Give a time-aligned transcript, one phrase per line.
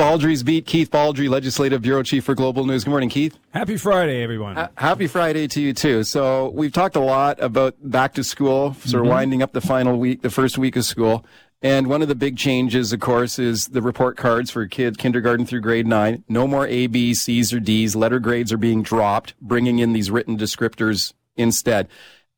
[0.00, 0.64] Baldrey's Beat.
[0.64, 2.84] Keith Baldrey, Legislative Bureau Chief for Global News.
[2.84, 3.38] Good morning, Keith.
[3.50, 4.56] Happy Friday, everyone.
[4.56, 6.04] Ha- happy Friday to you too.
[6.04, 9.08] So we've talked a lot about back to school, sort of Mm-hmm.
[9.10, 11.22] winding up the final week, the first week of school.
[11.60, 15.44] And one of the big changes, of course, is the report cards for kids kindergarten
[15.44, 16.24] through grade nine.
[16.30, 17.94] No more A, B, C's, or D's.
[17.94, 21.88] Letter grades are being dropped, bringing in these written descriptors instead.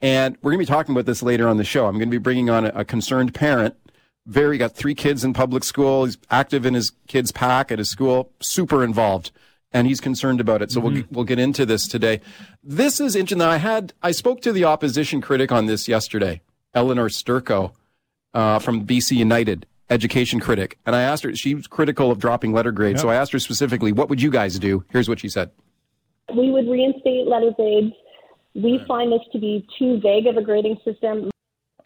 [0.01, 1.87] And we're going to be talking about this later on the show.
[1.87, 3.77] I'm going to be bringing on a, a concerned parent.
[4.27, 6.05] Very got three kids in public school.
[6.05, 9.33] He's active in his kids' PAC at his school, super involved,
[9.73, 10.71] and he's concerned about it.
[10.71, 12.21] So we'll we'll get into this today.
[12.63, 13.41] This is interesting.
[13.43, 16.41] I had I spoke to the opposition critic on this yesterday,
[16.75, 17.73] Elenore Sturko
[18.33, 21.35] uh, from BC United, education critic, and I asked her.
[21.35, 24.31] She was critical of dropping letter grades, so I asked her specifically, "What would you
[24.31, 25.51] guys do?" Here's what she said.
[26.37, 27.93] we would reinstate letter grades.
[28.55, 31.32] We find this to be too vague of a grading system.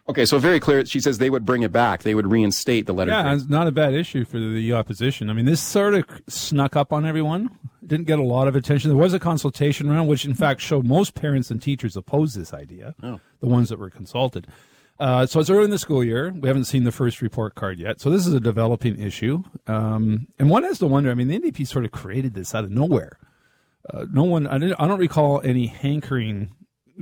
[0.09, 0.87] Okay, so very clear.
[0.87, 2.05] She says they would bring it back.
[2.05, 5.29] They would reinstate the letter yeah, it's not a bad issue for the opposition.
[5.31, 7.51] I mean, this sort of snuck up on everyone.
[7.85, 8.91] Didn't get a lot of attention.
[8.91, 12.55] There was a consultation round, which in fact showed most parents and teachers oppose this
[12.55, 12.95] idea.
[13.03, 13.21] Oh.
[13.41, 14.47] The ones that were consulted.
[14.99, 16.33] Uh, so it's early in the school year.
[16.33, 18.01] We haven't seen the first report card yet.
[18.01, 19.43] So this is a developing issue.
[19.67, 21.11] Um, and one has to wonder.
[21.11, 23.19] I mean, the NDP sort of created this out of nowhere.
[23.93, 24.47] Uh, no one.
[24.47, 26.53] I, didn't, I don't recall any hankering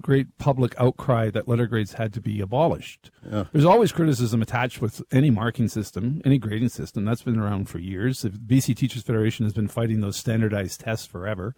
[0.01, 3.11] great public outcry that letter grades had to be abolished.
[3.53, 7.05] There's always criticism attached with any marking system, any grading system.
[7.05, 8.23] That's been around for years.
[8.23, 11.55] The BC Teachers Federation has been fighting those standardized tests forever.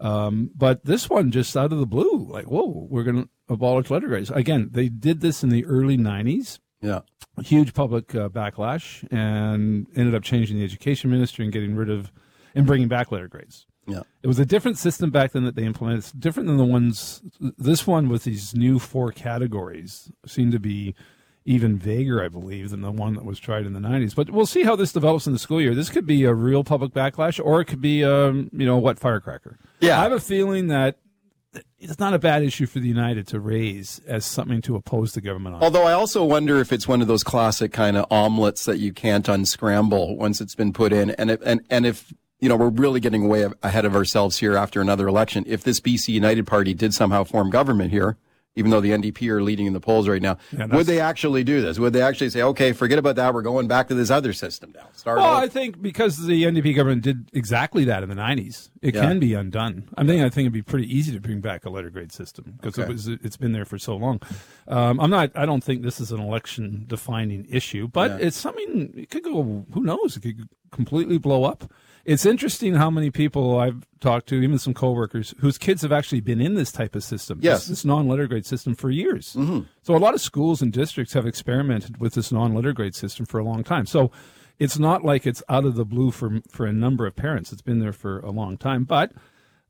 [0.00, 3.90] Um, but this one just out of the blue, like, whoa, we're going to abolish
[3.90, 4.30] letter grades.
[4.30, 7.00] Again, they did this in the early 90s Yeah.
[7.42, 12.12] huge public uh, backlash and ended up changing the education ministry and getting rid of
[12.54, 13.66] and bringing back letter grades.
[13.88, 14.02] Yeah.
[14.22, 16.00] It was a different system back then that they implemented.
[16.00, 17.22] It's different than the ones.
[17.40, 20.94] This one with these new four categories seemed to be
[21.44, 24.14] even vaguer, I believe, than the one that was tried in the '90s.
[24.14, 25.74] But we'll see how this develops in the school year.
[25.74, 28.98] This could be a real public backlash, or it could be, um, you know, what
[28.98, 29.58] firecracker.
[29.80, 29.98] Yeah.
[29.98, 30.98] I have a feeling that
[31.78, 35.20] it's not a bad issue for the United to raise as something to oppose the
[35.20, 35.62] government on.
[35.62, 38.92] Although I also wonder if it's one of those classic kind of omelets that you
[38.92, 42.68] can't unscramble once it's been put in, and if, and and if you know we're
[42.70, 45.44] really getting way ahead of ourselves here after another election.
[45.46, 48.16] If this BC United Party did somehow form government here,
[48.56, 51.44] even though the NDP are leading in the polls right now, that's- would they actually
[51.44, 51.78] do this?
[51.78, 54.72] Would they actually say, okay, forget about that, we're going back to this other system
[54.74, 54.88] now?
[54.94, 58.70] Start Well, out- I think because the NDP government did exactly that in the '90s,
[58.82, 59.02] it Yeah.
[59.02, 59.84] can be undone.
[59.96, 62.54] I mean, I think it'd be pretty easy to bring back a letter grade system
[62.56, 62.88] because Okay.
[62.88, 64.20] it was it's been there for so long.
[64.66, 65.30] Um, I'm not.
[65.36, 68.26] I don't think this is an election defining issue, but Yeah.
[68.28, 68.92] it's something.
[68.96, 69.66] It could go.
[69.72, 70.16] Who knows?
[70.16, 71.70] It could completely blow up.
[72.08, 76.20] It's interesting how many people I've talked to, even some coworkers, whose kids have actually
[76.22, 77.60] been in this type of system, Yes.
[77.60, 79.36] this, this non-letter grade system for years.
[79.82, 83.38] So a lot of schools and districts have experimented with this non-letter grade system for
[83.38, 83.84] a long time.
[83.84, 84.10] So
[84.58, 87.52] it's not like it's out of the blue for for a number of parents.
[87.52, 89.12] It's been there for a long time, but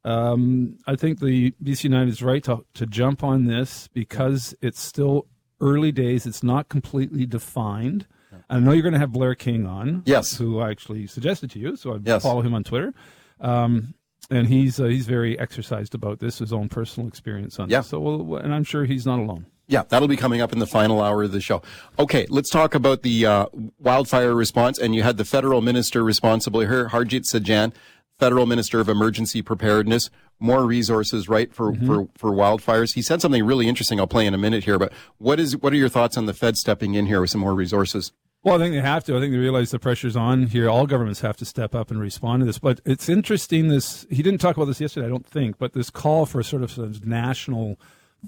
[0.05, 4.81] um, I think the BC United is right to, to jump on this because it's
[4.81, 5.27] still
[5.61, 6.25] early days.
[6.25, 8.07] It's not completely defined.
[8.51, 10.37] I know you're going to have Blair King on, Yes.
[10.37, 12.23] who I actually suggested to you, so I Yes.
[12.23, 12.93] follow him on Twitter.
[13.41, 13.95] Um,
[14.31, 17.79] and he's uh, he's very exercised about this, his own personal experience on Yeah.
[17.81, 17.89] this.
[17.89, 19.47] So, we'll, and I'm sure he's not alone.
[19.71, 21.61] Yeah, that'll be coming up in the final hour of the show.
[21.99, 23.47] Okay, let's talk about the uh,
[23.79, 24.79] wildfire response.
[24.79, 27.73] And you had the federal minister responsible here, Harjit Sajjan,
[28.19, 30.11] federal minister of emergency preparedness.
[30.41, 32.95] More resources, right, for, for, for wildfires.
[32.95, 33.99] He said something really interesting.
[33.99, 34.79] I'll play in a minute here.
[34.79, 37.41] But what is what are your thoughts on the Fed stepping in here with some
[37.41, 38.13] more resources?
[38.45, 39.17] Well, I think they have to.
[39.17, 40.71] I think they realize the pressure's on here.
[40.71, 42.61] All governments have to step up and respond to this.
[42.61, 43.67] But it's interesting.
[43.67, 45.59] This he didn't talk about this yesterday, I don't think.
[45.59, 47.81] But this call for sort of a national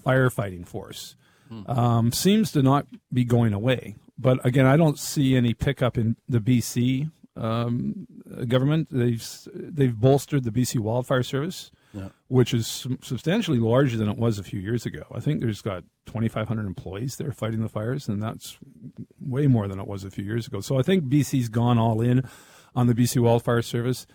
[0.04, 1.14] firefighting force
[1.66, 3.96] um, seems to not be going away.
[4.18, 8.06] But again, I don't see any pickup in the BC um,
[8.46, 8.88] government.
[8.90, 11.70] They've they've bolstered the BC Wildfire Service,
[12.28, 15.02] which is substantially larger than it was a few years ago.
[15.12, 18.58] I think there's got 2,500 employees there fighting the fires, and that's
[19.20, 20.60] way more than it was a few years ago.
[20.60, 22.28] So I think BC's gone all in
[22.74, 24.06] on the BC Wildfire Service.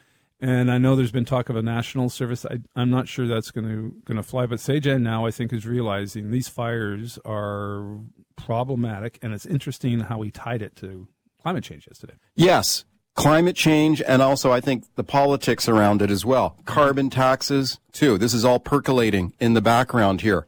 [0.42, 2.46] And I know there's been talk of a national service.
[2.46, 5.54] I, I'm not sure that's going to going to fly, but Sajjan now I think
[5.54, 8.00] is realizing these fires are
[8.36, 11.08] problematic, and it's interesting how he tied it to
[11.42, 12.16] climate change yesterday.
[12.36, 12.84] Yes,
[13.16, 16.58] climate change, and also I think the politics around it as well.
[16.66, 18.18] Carbon taxes, too.
[18.18, 20.46] This is all percolating in the background here.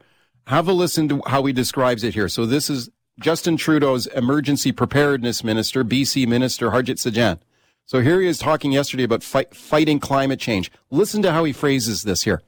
[0.47, 2.29] Have a listen to how he describes it here.
[2.29, 7.39] So this is Justin Trudeau's emergency preparedness minister, BC Minister Harjit Sajjan.
[7.85, 10.71] So here he is talking yesterday about fight, fighting climate change.
[10.91, 12.41] Listen to how he phrases this here.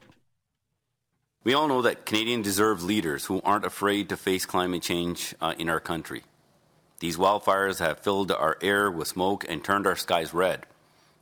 [1.42, 5.54] We all know that Canadians deserve leaders who aren't afraid to face climate change uh,
[5.58, 6.22] in our country.
[7.00, 10.66] These wildfires have filled our air with smoke and turned our skies red.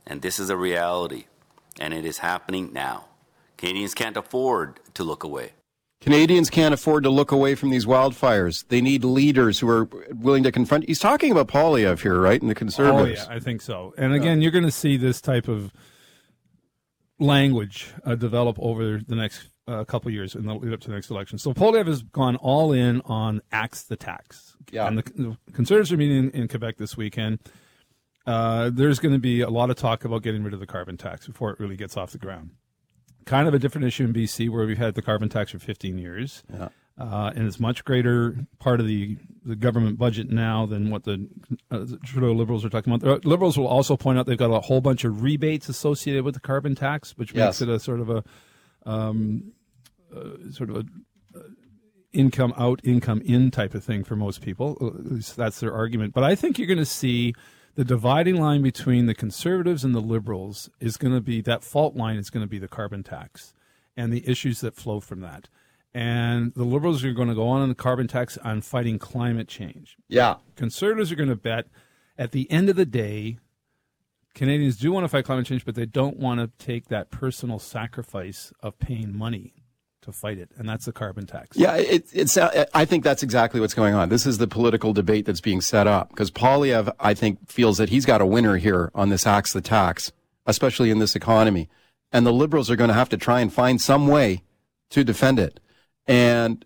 [0.05, 1.25] And this is a reality,
[1.79, 3.05] and it is happening now.
[3.57, 5.53] Canadians can't afford to look away.
[6.01, 8.65] Canadians can't afford to look away from these wildfires.
[8.69, 10.85] They need leaders who are willing to confront.
[10.85, 12.41] He's talking about Poilievre here, right?
[12.41, 13.25] And the conservatives.
[13.27, 13.93] Oh, yeah, I think so.
[13.97, 15.73] And again, you're going to see this type of
[17.19, 20.93] language uh, develop over the next uh, couple years in the lead up to the
[20.95, 21.37] next election.
[21.37, 24.55] So Poilievre has gone all in on axe the tax.
[24.71, 24.87] Yeah.
[24.87, 27.39] And the, the Conservatives are meeting in, in Quebec this weekend.
[28.25, 30.97] Uh, there's going to be a lot of talk about getting rid of the carbon
[30.97, 32.51] tax before it really gets off the ground.
[33.25, 35.97] Kind of a different issue in BC where we've had the carbon tax for 15
[35.97, 36.43] years.
[36.51, 36.69] Yeah.
[36.99, 41.27] Uh, and it's much greater part of the, the government budget now than what the,
[41.71, 43.21] uh, the Trudeau Liberals are talking about.
[43.23, 46.33] The Liberals will also point out they've got a whole bunch of rebates associated with
[46.33, 47.61] the carbon tax, which Yes.
[47.61, 48.23] makes it a sort of a
[48.85, 49.53] um,
[50.15, 50.79] uh, sort of a
[51.37, 51.43] uh,
[52.11, 54.77] income out, income in type of thing for most people.
[54.79, 56.13] Least that's their argument.
[56.13, 57.33] But I think you're going to see
[57.75, 61.95] the dividing line between the conservatives and the liberals is going to be that fault
[61.95, 63.53] line is going to be the carbon tax
[63.95, 65.47] and the issues that flow from that.
[65.93, 69.47] And the liberals are going to go on on the carbon tax on fighting climate
[69.47, 69.97] change.
[70.07, 70.35] Yeah.
[70.55, 71.65] Conservatives are going to bet
[72.17, 73.39] at the end of the day,
[74.35, 77.59] Canadians do want to fight climate change, but they don't want to take that personal
[77.59, 79.58] sacrifice of paying money
[80.01, 81.57] to fight it, and that's the carbon tax.
[81.57, 82.37] Yeah, it, it's.
[82.37, 84.09] uh, I think that's exactly what's going on.
[84.09, 87.89] This is the political debate that's being set up because Poilievre, I think, feels that
[87.89, 90.11] he's got a winner here on this axe the tax,
[90.45, 91.69] especially in this economy,
[92.11, 94.43] and the liberals are going to have to try and find some way
[94.91, 95.59] to defend it,
[96.07, 96.65] and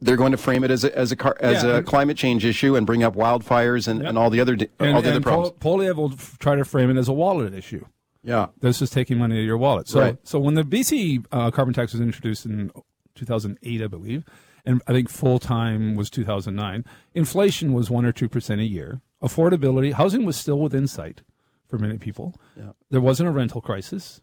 [0.00, 2.16] they're going to frame it as a as a car, as Yeah, a and- climate
[2.16, 4.08] change issue and bring up wildfires and, Yep.
[4.08, 5.50] and all the other di- And, all the other problems.
[5.60, 7.84] Pol- Poilievre will try to frame it as a wallet issue.
[8.24, 9.86] Yeah, This is taking money out of your wallet.
[9.88, 10.18] So, Right.
[10.24, 12.70] so when the BC uh, carbon tax was introduced in
[13.14, 14.24] 2008, I believe,
[14.64, 16.84] and I think full time was 2009,
[17.14, 19.00] inflation was one or two percent a year.
[19.22, 21.22] Affordability, housing was still within sight
[21.68, 22.34] for many people.
[22.56, 22.72] Yeah.
[22.90, 24.20] There wasn't a rental crisis.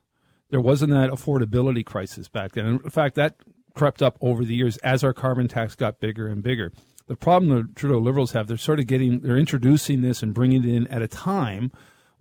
[0.49, 2.65] There wasn't that affordability crisis back then.
[2.65, 3.35] In fact, that
[3.73, 6.73] crept up over the years as our carbon tax got bigger and bigger.
[7.07, 10.63] The problem the Trudeau Liberals have, they're sort of getting, they're introducing this and bringing
[10.63, 11.71] it in at a time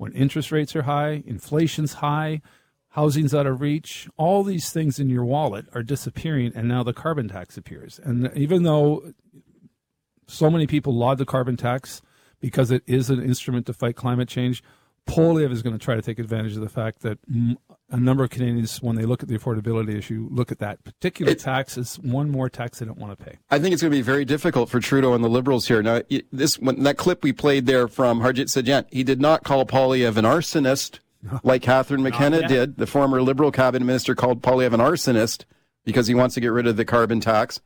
[0.01, 2.41] when interest rates are high, inflation's high,
[2.93, 4.09] housing's out of reach.
[4.17, 8.01] All these things in your wallet are disappearing, and now the carbon tax appears.
[8.03, 9.13] And even though
[10.27, 12.01] so many people laud the carbon tax
[12.41, 14.63] because it is an instrument to fight climate change,
[15.09, 17.19] Poilievre is going to try to take advantage of the fact that
[17.91, 21.33] a number of Canadians, when they look at the affordability issue, look at that particular
[21.33, 23.39] It- tax as one more tax they don't want to pay.
[23.51, 25.83] I think it's going to be very difficult for Trudeau and the Liberals here.
[25.83, 29.67] Now, this when that clip we played there from Harjit Sajjan, he did not call
[29.67, 31.01] Poilievre an arsonist
[31.43, 32.77] like Catherine McKenna did.
[32.77, 35.45] The former Liberal cabinet minister called Poilievre an arsonist
[35.85, 37.61] because he wants to get rid of the carbon tax.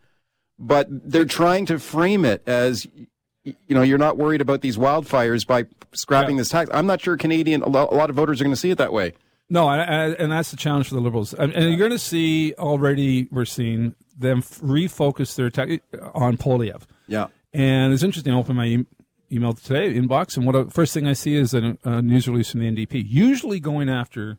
[0.58, 3.06] But they're trying to frame it as, y-
[3.44, 6.40] you know, you're not worried about these wildfires by scrapping Yeah.
[6.40, 6.70] this tax.
[6.72, 8.78] I'm not sure Canadian, a lo- a lot of voters are going to see it
[8.78, 9.12] that way.
[9.50, 11.34] No, and, and and that's the challenge for the Liberals.
[11.34, 15.82] And, and you're going to see already, we're seeing them refocus their attack
[16.14, 16.82] on Poilievre.
[17.06, 17.26] Yeah.
[17.52, 18.32] And it's interesting.
[18.32, 18.86] I opened my e-
[19.30, 22.50] email today inbox, and what I, first thing I see is a, a news release
[22.52, 24.38] from the NDP, usually going after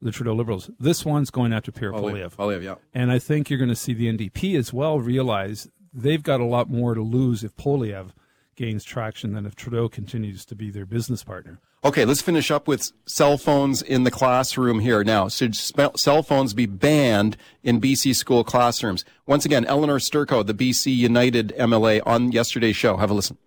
[0.00, 0.70] the Trudeau Liberals.
[0.80, 2.34] This one's going after Pierre Poilievre.
[2.34, 2.74] Poilievre, yeah.
[2.94, 6.44] And I think you're going to see the NDP as well realize they've got a
[6.44, 8.10] lot more to lose if Poilievre
[8.56, 11.60] gains traction than if Trudeau continues to be their business partner.
[11.84, 15.28] Okay, let's finish up with cell phones in the classroom here now.
[15.28, 19.04] Should spe- cell phones be banned in BC school classrooms?
[19.26, 22.96] Once again, Elenore Sturko, the BC United MLA, on yesterday's show.
[22.96, 23.38] Have a listen.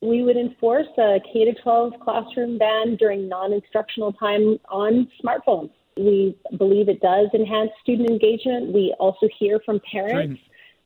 [0.00, 5.70] We would enforce a K to 12 classroom ban during non instructional time on smartphones.
[5.96, 8.72] We believe it does enhance student engagement.
[8.72, 10.40] We also hear from parents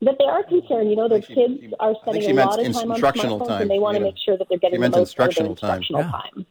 [0.05, 0.89] that they are concerned.
[0.89, 3.61] You know, their she- kids are spending a lot of time on instructional smartphones time,
[3.63, 4.11] and they want to Nina.
[4.11, 5.77] make sure that they're getting She the most out of their instructional time.
[5.79, 6.11] instructional Yeah.
[6.11, 6.45] time.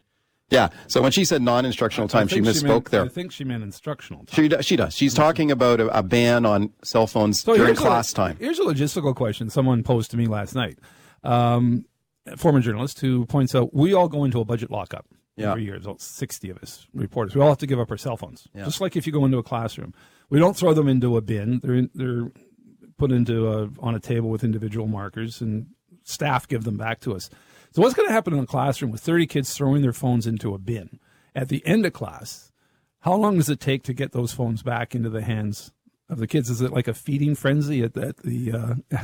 [0.51, 0.69] Yeah.
[0.87, 3.05] So when she said non-instructional time, she think misspoke meant, there.
[3.05, 4.35] I think she meant instructional time.
[4.45, 4.67] She does.
[4.67, 4.95] She does.
[4.95, 8.37] She's talking about a, a ban on cell phones So during here's a- class time.
[8.39, 10.79] Here's a logistical question someone posed to me last night.
[11.25, 11.87] Um,
[12.27, 15.07] a former journalist who points out we all go into a budget lockup
[15.37, 15.53] Yeah.
[15.53, 15.79] every year.
[15.79, 17.35] There's 60 of us reporters.
[17.35, 18.65] We all have to give up our cell phones, Yeah.
[18.65, 19.95] just like if you go into a classroom.
[20.29, 21.61] We don't throw them into a bin.
[21.63, 22.31] They're in, they're
[23.03, 25.67] put into a on a table with individual markers, and
[26.05, 27.29] staff give them back to us.
[27.73, 30.55] So what's going to happen in a classroom with 30 kids throwing their phones into
[30.55, 31.01] a bin
[31.35, 32.53] at the end of class?
[33.01, 35.73] How long does it take to get those phones back into the hands
[36.09, 36.49] of the kids?
[36.51, 38.75] Is it like a feeding frenzy at, the- at the uh,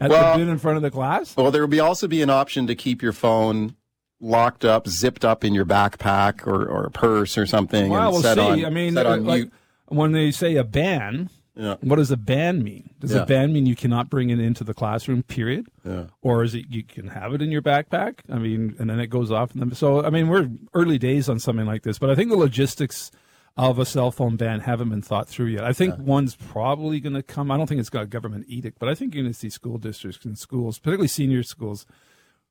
[0.00, 1.34] at Well- the bin in front of the class?
[1.36, 3.76] Well, there will be also be an option to keep your phone
[4.20, 8.22] locked up, zipped up in your backpack or, or purse or something, Well, and we'll
[8.22, 8.42] set see.
[8.42, 9.52] on, I mean, set on like, mute.
[9.88, 11.76] when they say a ban, Yeah.
[11.82, 12.90] What does a ban mean?
[12.98, 13.22] Does Yeah.
[13.22, 15.22] a ban mean you cannot bring it into the classroom?
[15.22, 15.66] Period.
[15.84, 16.04] Yeah.
[16.22, 18.20] Or is it you can have it in your backpack?
[18.30, 19.52] I mean, and then it goes off.
[19.52, 22.30] And then, so I mean, we're early days on something like this, but I think
[22.30, 23.10] the logistics
[23.54, 25.62] of a cell phone ban haven't been thought through yet.
[25.62, 27.50] I think one's probably going to come.
[27.50, 29.50] I don't think it's got a government edict, but I think you're going to see
[29.50, 31.84] school districts and schools, particularly senior schools,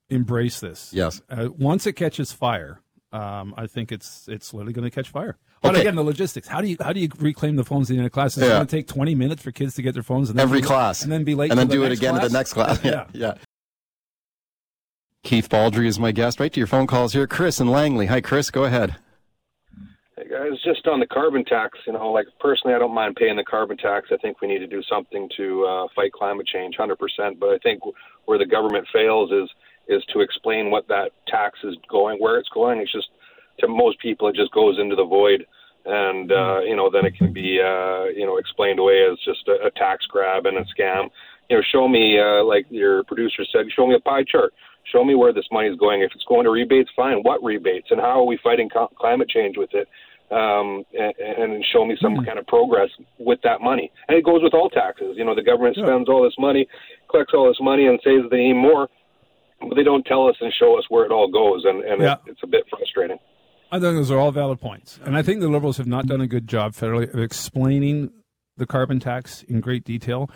[0.09, 0.93] embrace this.
[0.93, 1.23] Yes.
[1.27, 5.37] Uh, once it catches fire, um, I think it's it's literally going to catch fire.
[5.61, 5.81] But Okay.
[5.81, 6.47] again, the logistics.
[6.47, 8.37] How do you how do you reclaim the phones in the end of class?
[8.37, 8.53] It's Yeah.
[8.53, 10.67] going to take twenty minutes for kids to get their phones and then Every be-
[10.67, 11.03] class.
[11.03, 12.79] and then be late And then the do it again at the next class.
[12.85, 13.05] yeah.
[13.13, 13.33] yeah.
[15.23, 16.39] Keith Baldrey is my guest.
[16.39, 17.27] Right to your phone calls here.
[17.27, 18.07] Chris and Langley.
[18.07, 18.49] Hi, Chris.
[18.49, 18.95] Go ahead.
[20.17, 23.35] Hey guys, just on the carbon tax, you know, like personally, I don't mind paying
[23.37, 24.09] the carbon tax.
[24.11, 26.95] I think we need to do something to uh, fight climate change, 100%.
[27.39, 27.81] But I think
[28.25, 29.49] where the government fails is
[29.87, 32.79] is to explain what that tax is going, where it's going.
[32.79, 33.09] It's just
[33.59, 35.45] to most people, it just goes into the void,
[35.85, 39.47] and uh, you know, then it can be uh, you know explained away as just
[39.47, 41.09] a, a tax grab and a scam.
[41.49, 44.53] You know, show me uh, like your producer said, show me a pie chart.
[44.91, 46.01] Show me where this money is going.
[46.01, 47.19] If it's going to rebates, fine.
[47.21, 49.87] What rebates and how are we fighting co- climate change with it?
[50.31, 53.91] um, and, and show me some kind of progress with that money.
[54.07, 55.15] And it goes with all taxes.
[55.17, 56.67] You know, the government spends all this money,
[57.09, 58.87] collects all this money, and says they need more,
[59.67, 62.13] but they don't tell us and show us where it all goes, and, and Yeah.
[62.13, 63.17] it, it's a bit frustrating.
[63.71, 64.99] I think those are all valid points.
[65.05, 68.11] And I think the Liberals have not done a good job federally of explaining
[68.57, 70.29] the carbon tax in great detail.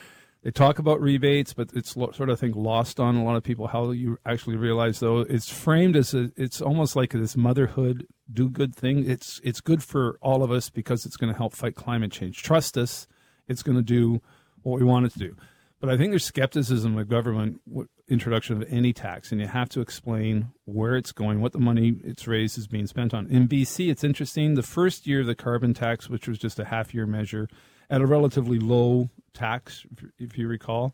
[0.44, 3.36] They talk about rebates, but it's lo- sort of, I think, lost on a lot
[3.36, 7.36] of people how you actually realize, though, it's framed as a, it's almost like this
[7.36, 9.10] motherhood do good thing.
[9.10, 12.42] It's, it's good for all of us because it's going to help fight climate change.
[12.44, 13.08] Trust us,
[13.48, 14.22] it's going to do
[14.62, 15.36] what we want it to do.
[15.82, 17.60] But I think there's skepticism of government
[18.08, 21.96] introduction of any tax, and you have to explain where it's going, what the money
[22.04, 23.28] it's raised is being spent on.
[23.28, 24.56] In BC, it's interesting.
[24.56, 27.48] The first year of the carbon tax, which was just a half year measure,
[27.90, 30.94] at a relatively low tax, if, if you recall,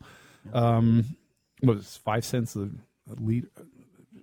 [0.52, 1.16] um,
[1.62, 2.70] was five cents a,
[3.10, 3.48] a liter?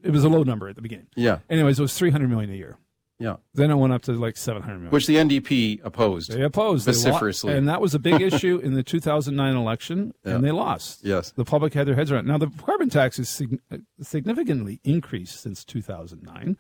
[0.04, 1.08] It was a low number at the beginning.
[1.16, 1.40] Yeah.
[1.50, 2.78] Anyways, it was 300 million a year.
[3.20, 3.36] Yeah.
[3.54, 4.92] Then it went up to like 700 million.
[4.92, 6.32] Which the NDP opposed.
[6.32, 7.54] They opposed They lo- Vociferously.
[7.54, 10.36] and that was a big issue in the 2009 election, Yeah.
[10.36, 11.02] and they lost.
[11.04, 11.32] Yes.
[11.32, 12.28] the public had their heads around.
[12.28, 16.58] Now, the carbon tax has sig- uh, significantly increased since 2009.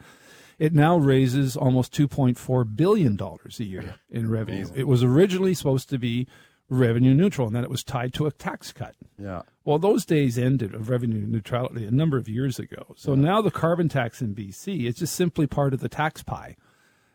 [0.57, 4.67] It now raises almost 2.4 billion dollars a year in revenue.
[4.75, 6.27] It was originally supposed to be
[6.69, 8.95] revenue neutral, and then it was tied to a tax cut.
[9.17, 9.41] Yeah.
[9.65, 12.93] Well, those days ended of revenue neutrality a number of years ago.
[12.95, 16.55] So now the carbon tax in BC is just simply part of the tax pie.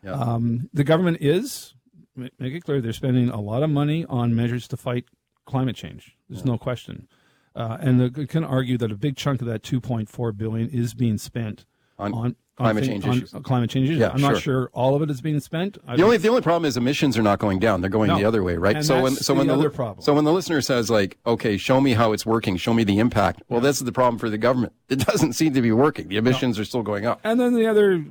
[0.03, 0.13] Yeah.
[0.13, 1.73] Um, the government is,
[2.15, 5.05] make it clear, they're spending a lot of money on measures to fight
[5.45, 6.15] climate change.
[6.29, 7.07] There's no question.
[7.55, 11.17] Uh, and you can argue that a big chunk of that 2.4 billion is being
[11.17, 11.65] spent
[11.97, 13.33] On on, climate thi- change on- issues.
[13.43, 13.99] climate change issues.
[13.99, 14.39] Yeah, I'm not sure.
[14.39, 15.77] sure all of it is being spent.
[15.87, 18.17] I The only the only problem is emissions are not going down; they're going No.
[18.17, 18.75] the other way, right?
[18.77, 20.01] And so when so when the the other problem.
[20.03, 22.99] so when the listener says like, "Okay, show me how it's working, show me the
[22.99, 24.73] impact," well, this is the problem for the government.
[24.89, 26.07] It doesn't seem to be working.
[26.09, 27.19] The emissions are still going up.
[27.23, 28.03] And then the other,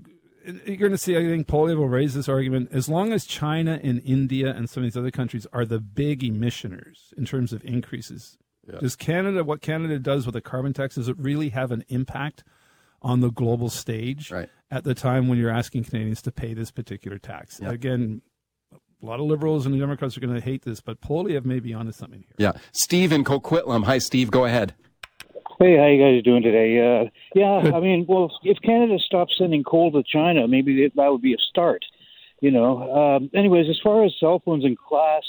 [0.66, 2.70] you're going to see, I think Poilievre will raise this argument.
[2.72, 6.22] As long as China and India and some of these other countries are the big
[6.24, 8.36] emissioners in terms of increases,
[8.80, 12.44] does Canada, what Canada does with a carbon tax, does it really have an impact
[13.04, 14.48] on the global stage Right.
[14.70, 17.60] at the time when you're asking Canadians to pay this particular tax?
[17.60, 18.22] Again,
[18.72, 21.60] a lot of liberals and the Democrats are going to hate this, but Poilievre may
[21.60, 22.34] be onto something here.
[22.38, 23.84] Yeah, Steve in Coquitlam.
[23.84, 24.30] Hi, Steve.
[24.30, 24.74] Go ahead.
[25.60, 26.80] Hey, how you guys doing today?
[26.80, 31.22] Uh, yeah, I mean, well, if Canada stops sending coal to China, maybe that would
[31.22, 31.84] be a start.
[32.40, 33.16] You know.
[33.16, 35.22] Um, anyways, as far as cell phones in class,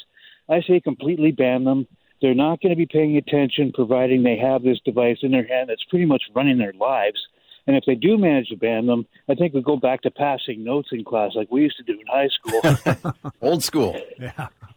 [0.49, 1.87] I say completely ban them.
[2.21, 5.69] They're not going to be paying attention, providing they have this device in their hand
[5.69, 7.19] that's pretty much running their lives.
[7.67, 10.63] And if they do manage to ban them, I think we go back to passing
[10.63, 13.13] notes in class like we used to do in high school.
[13.41, 13.99] Old school.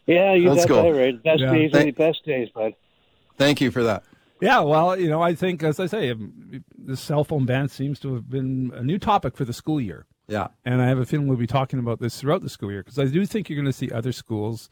[0.06, 0.82] yeah, you Old got school.
[0.84, 1.22] that right.
[1.22, 1.52] Best Yeah.
[1.52, 2.72] days are the Thank- best days, bud.
[3.36, 4.04] Thank you for that.
[4.40, 7.98] Yeah, well, you know, I think, as I say, um, the cell phone ban seems
[8.00, 10.06] to have been a new topic for the school year.
[10.28, 10.48] Yeah.
[10.64, 12.98] And I have a feeling we'll be talking about this throughout the school year because
[12.98, 14.68] I do think you're going to see other schools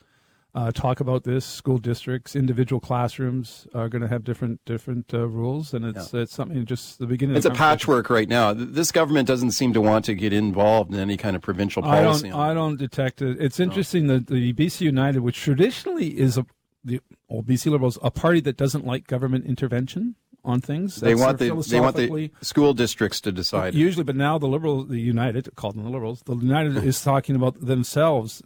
[0.56, 1.44] uh, talk about this.
[1.44, 6.34] School districts, individual classrooms are going to have different different uh, rules, and it's it's
[6.34, 7.36] something just the beginning.
[7.36, 8.54] It's a patchwork right now.
[8.54, 12.02] This government doesn't seem to want to get involved in any kind of provincial I
[12.02, 12.30] policy.
[12.30, 12.40] don't.
[12.40, 13.36] I don't detect it.
[13.38, 16.46] It's interesting that the BC United, which traditionally is a
[16.82, 20.96] the well, BC Liberals, a party that doesn't like government intervention on things.
[20.96, 23.74] They want the they want the school districts to decide.
[23.74, 27.36] Usually, but now the liberal, the United, called them the liberals, the United is talking
[27.36, 28.42] about themselves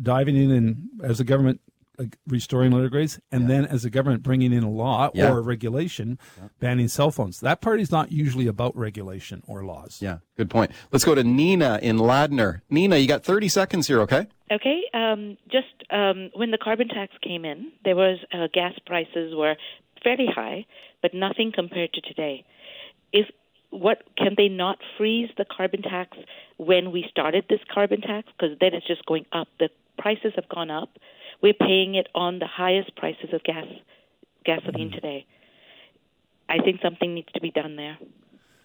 [0.00, 1.60] diving in and as a government
[1.98, 5.32] like, restoring letter grades, and then as a government bringing in a law Yeah.
[5.32, 6.18] or a regulation
[6.60, 7.40] banning cell phones.
[7.40, 10.02] That party's not usually about regulation or laws.
[10.02, 10.72] yeah, good point.
[10.92, 12.60] Let's go to Nina in Ladner.
[12.68, 14.26] Nina, you got 30 seconds here, okay?
[14.52, 19.34] Okay, um, just um, when the carbon tax came in, there was uh, gas prices
[19.34, 19.54] were
[20.04, 20.66] fairly high,
[21.00, 22.44] but nothing compared to today.
[23.10, 23.26] If
[23.70, 26.16] what can they not freeze the carbon tax
[26.56, 28.28] when we started this carbon tax?
[28.38, 29.48] Because then it's just going up.
[29.58, 29.68] The
[29.98, 30.90] prices have gone up.
[31.42, 33.66] We're paying it on the highest prices of gas
[34.44, 34.94] gasoline mm-hmm.
[34.94, 35.26] today.
[36.48, 37.98] I think something needs to be done there.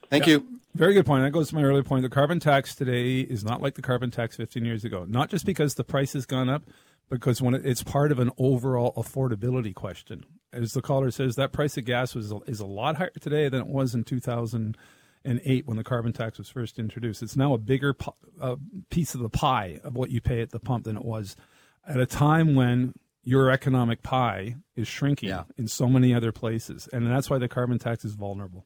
[0.09, 0.33] Thank yeah.
[0.33, 0.47] you.
[0.75, 1.23] Very good point.
[1.23, 2.03] That goes to my earlier point.
[2.03, 5.05] The carbon tax today is not like the carbon tax 15 years ago.
[5.07, 6.63] Not just because the price has gone up,
[7.11, 10.25] because when it, it's part of an overall affordability question.
[10.53, 13.61] As the caller says, that price of gas was is a lot higher today than
[13.61, 17.21] it was in 2008 when the carbon tax was first introduced.
[17.21, 17.95] It's now a bigger
[18.41, 18.55] uh,
[18.89, 21.35] piece of the pie of what you pay at the pump than it was
[21.85, 25.43] at a time when your economic pie is shrinking yeah.
[25.57, 28.65] in so many other places, and that's why the carbon tax is vulnerable.